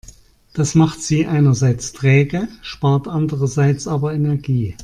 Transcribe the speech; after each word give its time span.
Das 0.55 0.73
macht 0.73 0.99
sie 1.03 1.27
einerseits 1.27 1.93
träge, 1.93 2.47
spart 2.63 3.07
andererseits 3.07 3.87
aber 3.87 4.15
Energie. 4.15 4.75